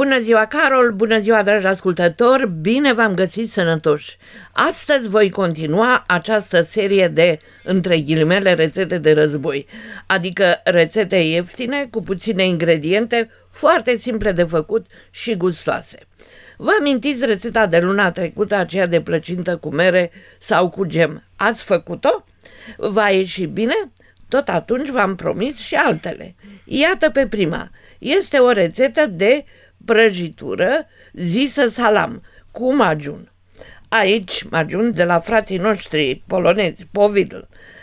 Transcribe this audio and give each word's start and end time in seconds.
Bună 0.00 0.20
ziua, 0.20 0.46
Carol! 0.46 0.92
Bună 0.92 1.18
ziua, 1.18 1.42
dragi 1.42 1.66
ascultători! 1.66 2.50
Bine 2.50 2.92
v-am 2.92 3.14
găsit 3.14 3.50
sănătoși! 3.50 4.16
Astăzi 4.52 5.08
voi 5.08 5.30
continua 5.30 6.04
această 6.06 6.60
serie 6.60 7.08
de, 7.08 7.38
între 7.64 8.00
ghilimele, 8.00 8.54
rețete 8.54 8.98
de 8.98 9.12
război, 9.12 9.66
adică 10.06 10.60
rețete 10.64 11.16
ieftine, 11.16 11.86
cu 11.90 12.02
puține 12.02 12.44
ingrediente, 12.44 13.30
foarte 13.50 13.96
simple 13.96 14.32
de 14.32 14.44
făcut 14.44 14.86
și 15.10 15.36
gustoase. 15.36 15.98
Vă 16.56 16.70
amintiți 16.78 17.26
rețeta 17.26 17.66
de 17.66 17.78
luna 17.78 18.10
trecută, 18.10 18.54
aceea 18.54 18.86
de 18.86 19.00
plăcintă 19.00 19.56
cu 19.56 19.68
mere 19.68 20.10
sau 20.38 20.70
cu 20.70 20.84
gem? 20.84 21.24
Ați 21.36 21.62
făcut-o? 21.62 22.24
Va 22.76 23.08
ieși 23.08 23.44
bine? 23.44 23.74
Tot 24.28 24.48
atunci 24.48 24.88
v-am 24.88 25.16
promis 25.16 25.58
și 25.58 25.74
altele. 25.74 26.34
Iată 26.64 27.10
pe 27.10 27.26
prima. 27.26 27.70
Este 27.98 28.38
o 28.38 28.50
rețetă 28.50 29.06
de 29.06 29.44
prăjitură 29.84 30.86
zisă 31.12 31.68
salam, 31.68 32.22
cu 32.50 32.74
majun. 32.74 33.32
Aici, 33.88 34.42
majun 34.42 34.92
de 34.94 35.04
la 35.04 35.20
frații 35.20 35.58
noștri 35.58 36.22
polonezi, 36.26 36.86
povidl 36.92 37.38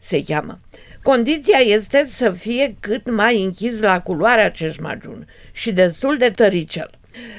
se 0.00 0.22
cheamă. 0.22 0.60
Condiția 1.02 1.58
este 1.58 2.06
să 2.08 2.30
fie 2.30 2.76
cât 2.80 3.10
mai 3.10 3.42
închis 3.42 3.80
la 3.80 4.00
culoare 4.00 4.42
acest 4.42 4.80
majun 4.80 5.26
și 5.52 5.72
destul 5.72 6.18
de 6.18 6.30
tăricel. 6.30 6.90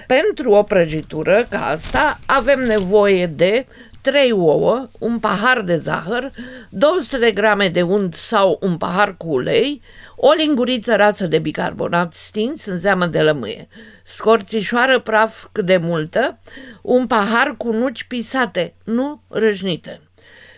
Pentru 0.08 0.52
o 0.52 0.64
prăjitură 0.64 1.46
ca 1.50 1.66
asta 1.66 2.20
avem 2.26 2.60
nevoie 2.60 3.26
de 3.26 3.66
3 4.04 4.32
ouă, 4.32 4.90
un 5.00 5.20
pahar 5.20 5.62
de 5.62 5.78
zahăr, 5.78 6.32
200 6.70 7.18
de 7.18 7.32
grame 7.32 7.68
de 7.68 7.82
unt 7.82 8.14
sau 8.14 8.58
un 8.62 8.78
pahar 8.78 9.18
cu 9.18 9.28
ulei, 9.28 9.82
o 10.16 10.32
linguriță 10.32 10.96
rasă 10.96 11.28
de 11.28 11.40
bicarbonat 11.40 12.14
stins 12.14 12.66
în 12.66 12.78
zeamă 12.78 13.06
de 13.06 13.22
lămâie, 13.22 13.68
scorțișoară 14.06 15.00
praf 15.00 15.46
cât 15.52 15.66
de 15.66 15.78
multă, 15.78 16.40
un 16.82 17.08
pahar 17.08 17.56
cu 17.58 17.72
nuci 17.72 18.04
pisate, 18.04 18.74
nu 18.84 19.22
râșnite. 19.28 20.02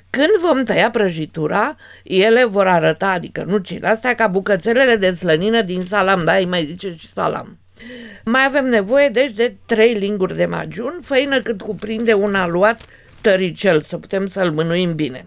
Când 0.10 0.50
vom 0.50 0.64
tăia 0.64 0.90
prăjitura, 0.90 1.76
ele 2.04 2.46
vor 2.46 2.68
arăta, 2.68 3.12
adică 3.12 3.44
nucile 3.48 3.88
astea, 3.88 4.16
ca 4.16 4.28
bucățelele 4.28 4.96
de 4.96 5.10
slănină 5.10 5.62
din 5.62 5.82
salam, 5.82 6.24
da, 6.24 6.36
îi 6.36 6.46
mai 6.46 6.66
zice 6.66 6.96
și 6.98 7.08
salam. 7.08 7.60
Mai 8.24 8.46
avem 8.46 8.66
nevoie, 8.66 9.10
deci, 9.10 9.32
de 9.32 9.56
trei 9.66 9.94
linguri 9.94 10.36
de 10.36 10.46
majun, 10.46 11.00
făină 11.02 11.42
cât 11.42 11.62
cuprinde 11.62 12.14
un 12.14 12.36
aluat 12.36 12.82
tăricel, 13.26 13.82
să 13.82 13.98
putem 13.98 14.28
să-l 14.28 14.52
mânuim 14.52 14.96
bine. 14.96 15.26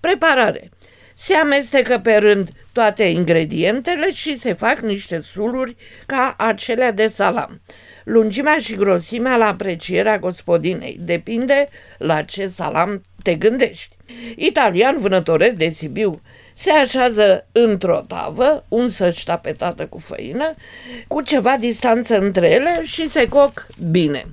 Preparare. 0.00 0.70
Se 1.14 1.34
amestecă 1.34 1.98
pe 1.98 2.16
rând 2.16 2.48
toate 2.72 3.02
ingredientele 3.02 4.12
și 4.12 4.38
se 4.38 4.52
fac 4.52 4.80
niște 4.80 5.22
suluri 5.32 5.76
ca 6.06 6.34
acelea 6.38 6.92
de 6.92 7.08
salam. 7.08 7.60
Lungimea 8.04 8.58
și 8.58 8.74
grosimea 8.74 9.36
la 9.36 9.46
aprecierea 9.46 10.18
gospodinei. 10.18 10.96
Depinde 11.00 11.68
la 11.98 12.22
ce 12.22 12.48
salam 12.48 13.02
te 13.22 13.34
gândești. 13.34 13.96
Italian 14.36 14.98
vânătoresc 14.98 15.54
de 15.54 15.68
Sibiu 15.68 16.20
se 16.54 16.70
așează 16.70 17.46
într-o 17.52 18.04
tavă, 18.08 18.64
unsă-și 18.68 19.24
tapetată 19.24 19.86
cu 19.86 19.98
făină, 19.98 20.54
cu 21.08 21.20
ceva 21.20 21.56
distanță 21.56 22.18
între 22.18 22.50
ele 22.50 22.80
și 22.84 23.10
se 23.10 23.28
coc 23.28 23.66
bine. 23.90 24.24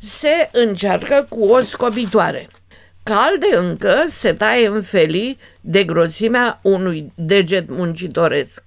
Se 0.00 0.48
încearcă 0.52 1.26
cu 1.28 1.44
o 1.44 1.60
scobitoare. 1.60 2.48
Calde 3.08 3.56
încă 3.56 4.04
se 4.06 4.32
taie 4.32 4.66
în 4.66 4.82
felii 4.82 5.38
de 5.60 5.84
grosimea 5.84 6.58
unui 6.62 7.12
deget 7.14 7.68
muncitoresc. 7.68 8.62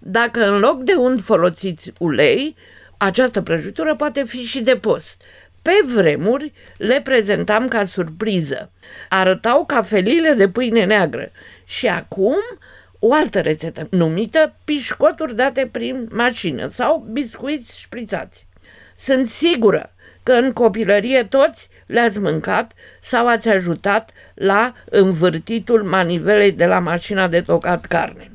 Dacă 0.00 0.48
în 0.48 0.58
loc 0.58 0.82
de 0.82 0.94
unt 0.94 1.20
folosiți 1.20 1.92
ulei, 1.98 2.56
această 2.96 3.42
prăjitură 3.42 3.96
poate 3.96 4.24
fi 4.24 4.42
și 4.42 4.62
de 4.62 4.76
post. 4.76 5.22
Pe 5.62 5.70
vremuri 5.94 6.52
le 6.76 7.00
prezentam 7.00 7.68
ca 7.68 7.84
surpriză. 7.84 8.70
Arătau 9.08 9.64
ca 9.66 9.82
felile 9.82 10.32
de 10.32 10.48
pâine 10.48 10.84
neagră 10.84 11.30
și 11.64 11.86
acum 11.88 12.36
o 12.98 13.12
altă 13.12 13.40
rețetă 13.40 13.86
numită 13.90 14.56
pișcoturi 14.64 15.36
date 15.36 15.68
prin 15.72 16.08
mașină 16.10 16.68
sau 16.68 17.06
biscuiți 17.12 17.80
șprițați. 17.80 18.46
Sunt 18.96 19.28
sigură 19.28 19.94
că 20.26 20.32
în 20.32 20.52
copilărie 20.52 21.22
toți 21.22 21.68
le-ați 21.86 22.18
mâncat 22.18 22.72
sau 23.00 23.26
ați 23.26 23.48
ajutat 23.48 24.10
la 24.34 24.74
învârtitul 24.84 25.82
manivelei 25.82 26.52
de 26.52 26.66
la 26.66 26.78
mașina 26.78 27.28
de 27.28 27.40
tocat 27.40 27.84
carne. 27.84 28.30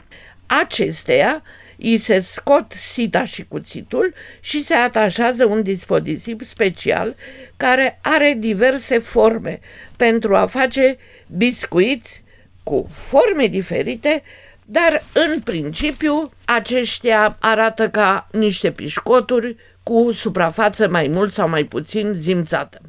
Acesteia 0.45 1.43
îi 1.77 1.97
se 1.97 2.19
scot 2.19 2.71
sita 2.71 3.23
și 3.23 3.45
cuțitul 3.47 4.13
și 4.39 4.63
se 4.63 4.73
atașează 4.73 5.45
un 5.45 5.61
dispozitiv 5.61 6.41
special 6.43 7.15
care 7.57 7.99
are 8.01 8.35
diverse 8.37 8.99
forme 8.99 9.59
pentru 9.97 10.35
a 10.35 10.45
face 10.45 10.97
biscuiți 11.27 12.23
cu 12.63 12.87
forme 12.91 13.47
diferite, 13.47 14.23
dar 14.65 15.03
în 15.13 15.39
principiu 15.39 16.31
aceștia 16.45 17.37
arată 17.39 17.89
ca 17.89 18.27
niște 18.31 18.71
pișcoturi 18.71 19.55
cu 19.83 20.11
suprafață 20.11 20.87
mai 20.87 21.07
mult 21.07 21.33
sau 21.33 21.49
mai 21.49 21.63
puțin 21.63 22.13
zimțată. 22.13 22.81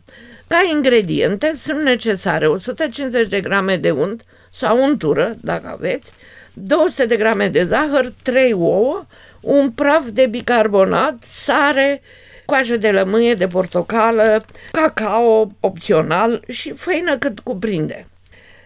Ca 0.46 0.58
ingrediente 0.72 1.54
sunt 1.56 1.82
necesare 1.82 2.46
150 2.46 3.28
de 3.28 3.40
grame 3.40 3.76
de 3.76 3.90
unt 3.90 4.22
sau 4.50 4.82
untură, 4.82 5.36
dacă 5.40 5.68
aveți, 5.72 6.12
200 6.52 7.06
de 7.06 7.16
grame 7.16 7.48
de 7.48 7.62
zahăr, 7.62 8.12
3 8.22 8.52
ouă, 8.52 9.06
un 9.40 9.70
praf 9.70 10.08
de 10.08 10.26
bicarbonat, 10.26 11.16
sare, 11.20 12.02
coajă 12.44 12.76
de 12.76 12.90
lămâie, 12.90 13.34
de 13.34 13.46
portocală, 13.46 14.44
cacao 14.72 15.50
opțional 15.60 16.44
și 16.48 16.72
făină 16.72 17.16
cât 17.16 17.40
cuprinde. 17.40 18.06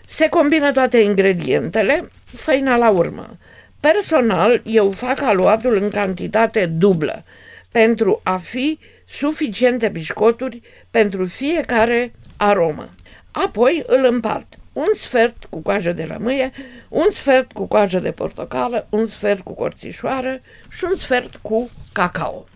Se 0.07 0.29
combină 0.29 0.73
toate 0.73 0.99
ingredientele, 0.99 2.11
făina 2.37 2.77
la 2.77 2.91
urmă. 2.91 3.37
Personal, 3.81 4.63
eu 4.65 4.91
fac 4.91 5.23
aluatul 5.23 5.77
în 5.83 5.89
cantitate 5.89 6.67
dublă 6.67 7.25
pentru 7.77 8.21
a 8.23 8.37
fi 8.37 8.79
suficiente 9.09 9.89
biscoturi 9.89 10.61
pentru 10.91 11.25
fiecare 11.25 12.13
aromă. 12.37 12.89
Apoi 13.31 13.83
îl 13.87 14.05
împart. 14.11 14.55
Un 14.73 14.87
sfert 14.97 15.45
cu 15.51 15.59
coajă 15.59 15.93
de 15.93 16.05
lămâie, 16.05 16.53
un 16.89 17.07
sfert 17.11 17.53
cu 17.53 17.67
coajă 17.67 17.99
de 17.99 18.11
portocală, 18.11 18.87
un 18.91 19.07
sfert 19.07 19.41
cu 19.41 19.55
corțișoară 19.55 20.41
și 20.71 20.85
un 20.85 20.97
sfert 20.97 21.37
cu 21.37 21.71
cacao. 21.93 22.47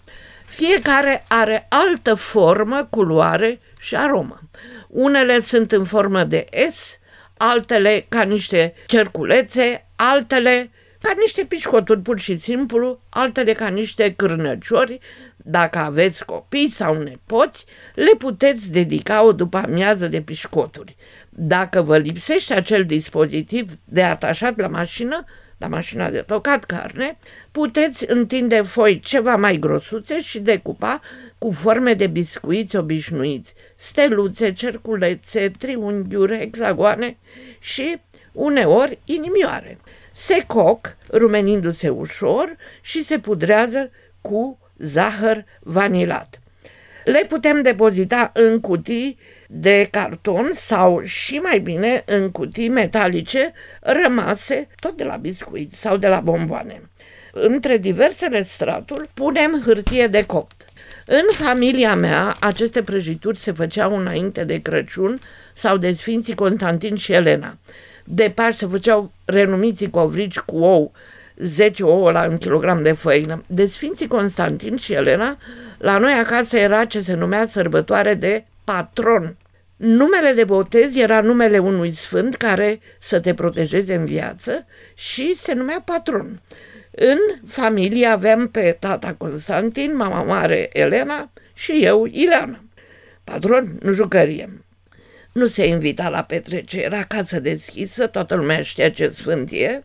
Fiecare 0.45 1.25
are 1.29 1.67
altă 1.69 2.15
formă, 2.15 2.87
culoare 2.91 3.61
și 3.81 3.97
aromă. 3.97 4.41
Unele 4.89 5.41
sunt 5.41 5.73
în 5.73 5.85
formă 5.85 6.25
de 6.25 6.45
S, 6.71 6.99
altele 7.37 8.05
ca 8.09 8.23
niște 8.23 8.75
cerculețe, 8.87 9.87
altele 9.97 10.71
ca 11.01 11.13
niște 11.19 11.45
pișcoturi 11.45 12.01
pur 12.01 12.19
și 12.19 12.39
simplu, 12.39 13.01
altele 13.09 13.53
ca 13.53 13.69
niște 13.69 14.15
cârnăciori. 14.15 14.99
Dacă 15.37 15.79
aveți 15.79 16.25
copii 16.25 16.71
sau 16.71 17.03
nepoți, 17.03 17.65
le 17.95 18.11
puteți 18.19 18.73
dedica 18.73 19.23
o 19.23 19.33
după 19.33 19.57
amiază 19.57 20.09
de 20.09 20.21
pișcoturi. 20.21 20.97
Dacă 21.29 21.83
vă 21.83 21.99
lipsește 21.99 22.55
acel 22.55 22.85
dispozitiv 22.85 23.73
de 23.85 24.03
atașat 24.03 24.59
la 24.59 24.69
mașină, 24.69 25.25
la 25.59 25.67
mașina 25.67 26.11
de 26.11 26.19
tocat 26.19 26.65
carne, 26.65 27.19
puteți 27.53 28.05
întinde 28.11 28.63
foi 28.63 29.01
ceva 29.01 29.37
mai 29.37 29.57
grosuțe 29.59 30.21
și 30.21 30.39
decupa 30.39 31.01
cu 31.39 31.51
forme 31.51 31.95
de 31.95 32.07
biscuiți 32.07 32.77
obișnuiți, 32.77 33.55
steluțe, 33.77 34.53
cerculețe, 34.53 35.53
triunghiuri, 35.59 36.39
hexagoane 36.39 37.17
și 37.59 38.01
uneori 38.33 38.99
inimioare. 39.05 39.79
Se 40.13 40.45
coc, 40.47 40.97
rumenindu-se 41.13 41.89
ușor 41.89 42.57
și 42.81 43.05
se 43.05 43.19
pudrează 43.19 43.91
cu 44.21 44.59
zahăr 44.77 45.45
vanilat. 45.61 46.41
Le 47.05 47.27
putem 47.29 47.63
depozita 47.63 48.31
în 48.35 48.61
cutii 48.61 49.19
de 49.49 49.89
carton 49.91 50.51
sau 50.55 51.03
și 51.05 51.37
mai 51.37 51.59
bine 51.59 52.03
în 52.07 52.31
cutii 52.31 52.69
metalice 52.69 53.53
rămase 53.81 54.69
tot 54.81 54.97
de 54.97 55.05
la 55.05 55.17
biscuit 55.17 55.73
sau 55.73 55.97
de 55.97 56.09
la 56.09 56.21
bomboane. 56.21 56.83
Între 57.33 57.77
diversele 57.77 58.45
straturi 58.45 59.09
punem 59.15 59.63
hârtie 59.65 60.07
de 60.07 60.27
copt. 60.27 60.65
În 61.07 61.47
familia 61.47 61.95
mea, 61.95 62.37
aceste 62.41 62.83
prăjituri 62.83 63.39
se 63.39 63.53
făceau 63.53 63.99
înainte 63.99 64.45
de 64.45 64.63
Crăciun 64.63 65.21
sau 65.55 65.77
de 65.77 65.93
Sfinții 65.93 66.35
Constantin 66.35 66.97
și 66.97 67.13
Elena. 67.13 67.59
De 68.13 68.33
Paști 68.35 68.59
se 68.59 68.67
făceau 68.67 69.13
renumiții 69.25 69.91
covrici 69.91 70.39
cu 70.39 70.57
ou, 70.57 70.93
10 71.37 71.83
ouă 71.83 72.11
la 72.11 72.27
un 72.29 72.37
kilogram 72.37 72.83
de 72.83 72.93
făină. 72.93 73.45
De 73.47 73.67
Sfinții 73.67 74.07
Constantin 74.07 74.77
și 74.77 74.93
Elena, 74.93 75.39
la 75.79 75.99
noi 75.99 76.13
acasă 76.13 76.57
era 76.57 76.85
ce 76.85 77.01
se 77.01 77.15
numea 77.15 77.47
sărbătoare 77.47 78.15
de 78.15 78.45
patron. 78.65 79.37
Numele 79.77 80.33
de 80.33 80.45
botez 80.45 80.97
era 80.97 81.21
numele 81.21 81.59
unui 81.59 81.93
sfânt 81.93 82.37
care 82.37 82.81
să 82.99 83.21
te 83.21 83.35
protejeze 83.35 83.95
în 83.95 84.05
viață 84.05 84.67
și 84.95 85.37
se 85.37 85.53
numea 85.55 85.83
patron. 85.85 86.41
În 86.91 87.19
familie 87.47 88.07
aveam 88.07 88.49
pe 88.49 88.77
tata 88.81 89.15
Constantin, 89.19 89.97
mama 89.97 90.23
mare 90.23 90.69
Elena 90.73 91.31
și 91.55 91.85
eu, 91.85 92.07
Ileana. 92.11 92.61
Patron, 93.25 93.79
nu 93.83 93.93
jucărie. 93.93 94.49
Nu 95.33 95.47
se 95.47 95.67
invita 95.67 96.09
la 96.09 96.23
petrecere, 96.23 96.83
era 96.83 97.05
casă 97.05 97.41
deschisă, 97.41 98.07
toată 98.07 98.35
lumea 98.35 98.63
știa 98.63 98.91
ce 98.91 99.09
sfânt 99.09 99.51
e. 99.51 99.83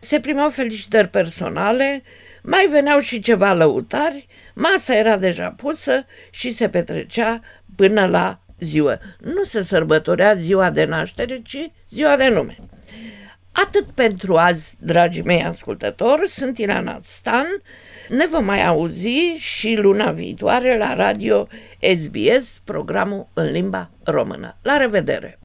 Se 0.00 0.20
primeau 0.20 0.50
felicitări 0.50 1.08
personale, 1.08 2.02
mai 2.42 2.66
veneau 2.70 2.98
și 2.98 3.20
ceva 3.20 3.52
lăutari, 3.52 4.26
masa 4.54 4.96
era 4.96 5.16
deja 5.16 5.50
pusă 5.50 6.06
și 6.30 6.52
se 6.52 6.68
petrecea 6.68 7.40
până 7.76 8.06
la 8.06 8.40
ziua. 8.58 8.98
Nu 9.20 9.44
se 9.44 9.62
sărbătorea 9.62 10.34
ziua 10.34 10.70
de 10.70 10.84
naștere, 10.84 11.42
ci 11.44 11.70
ziua 11.90 12.16
de 12.16 12.28
nume. 12.28 12.56
Atât 13.52 13.84
pentru 13.84 14.36
azi, 14.36 14.76
dragii 14.78 15.22
mei 15.22 15.42
ascultători, 15.42 16.28
sunt 16.28 16.58
Irana 16.58 16.98
Stan. 17.02 17.46
Ne 18.08 18.26
vom 18.26 18.44
mai 18.44 18.66
auzi 18.66 19.36
și 19.36 19.74
luna 19.74 20.10
viitoare 20.10 20.78
la 20.78 20.94
radio 20.94 21.46
SBS, 21.80 22.60
programul 22.64 23.28
în 23.34 23.50
limba 23.50 23.90
română. 24.04 24.56
La 24.62 24.76
revedere! 24.76 25.37